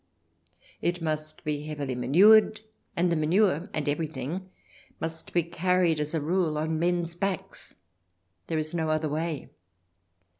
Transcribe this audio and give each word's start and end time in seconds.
It 0.81 0.99
must 0.99 1.43
be 1.43 1.67
heavily 1.67 1.93
manured, 1.93 2.61
and 2.97 3.11
the 3.11 3.15
manure 3.15 3.69
and 3.71 3.87
everything 3.87 4.49
must 4.99 5.31
be 5.31 5.43
carried 5.43 5.99
as 5.99 6.15
a 6.15 6.19
rule 6.21 6.57
on 6.57 6.79
men's 6.79 7.15
backs. 7.15 7.75
There 8.47 8.57
is 8.57 8.73
no 8.73 8.89
other 8.89 9.09
way. 9.09 9.51